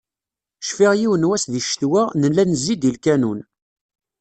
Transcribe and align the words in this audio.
Cfiɣ 0.67 0.91
yiwen 0.95 1.21
n 1.27 1.29
wass 1.29 1.45
di 1.51 1.61
ccetwa, 1.65 2.03
nella 2.21 2.43
nezzi-d 2.49 2.83
i 2.89 2.91
lkanun. 2.95 3.39